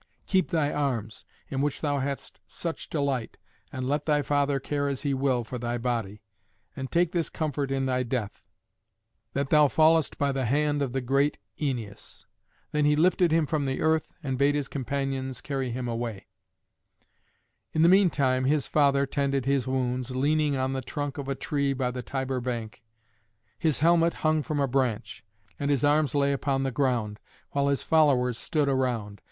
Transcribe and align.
Keep 0.25 0.49
thy 0.49 0.71
arms, 0.73 1.25
in 1.49 1.61
which 1.61 1.81
thou 1.81 1.99
hadst 1.99 2.39
such 2.47 2.89
delight, 2.89 3.37
and 3.71 3.87
let 3.87 4.07
thy 4.07 4.23
father 4.23 4.59
care 4.59 4.87
as 4.87 5.03
he 5.03 5.13
will 5.13 5.43
for 5.43 5.59
thy 5.59 5.77
body; 5.77 6.23
and 6.75 6.91
take 6.91 7.11
this 7.11 7.29
comfort 7.29 7.69
in 7.69 7.85
thy 7.85 8.01
death, 8.01 8.41
that 9.33 9.49
thou 9.49 9.67
fallest 9.67 10.17
by 10.17 10.31
the 10.31 10.45
hand 10.45 10.81
of 10.81 10.93
the 10.93 11.01
great 11.01 11.37
Æneas." 11.59 12.25
Then 12.71 12.83
he 12.85 12.95
lifted 12.95 13.31
him 13.31 13.45
from 13.45 13.67
the 13.67 13.79
earth, 13.79 14.11
and 14.23 14.39
bade 14.39 14.55
his 14.55 14.67
companions 14.67 15.39
carry 15.39 15.69
him 15.69 15.87
away. 15.87 16.25
[Illustration: 16.81 16.81
ÆNEAS 16.81 16.81
AND 16.81 16.89
THE 16.89 17.09
BODY 17.27 17.53
OF 17.53 17.53
LAUSUS.] 17.61 17.75
In 17.75 17.81
the 17.83 17.89
mean 17.89 18.09
time 18.09 18.45
his 18.45 18.67
father 18.67 19.05
tended 19.05 19.45
his 19.45 19.67
wounds, 19.67 20.09
leaning 20.15 20.57
on 20.57 20.73
the 20.73 20.81
trunk 20.81 21.19
of 21.19 21.27
a 21.27 21.35
tree 21.35 21.73
by 21.73 21.91
the 21.91 22.01
Tiber 22.01 22.41
bank. 22.41 22.81
His 23.59 23.81
helmet 23.81 24.15
hung 24.25 24.41
from 24.41 24.59
a 24.59 24.67
branch, 24.67 25.23
and 25.59 25.69
his 25.69 25.83
arms 25.83 26.15
lay 26.15 26.33
upon 26.33 26.63
the 26.63 26.71
ground, 26.71 27.19
while 27.51 27.67
his 27.67 27.83
followers 27.83 28.39
stood 28.39 28.67
around. 28.67 29.19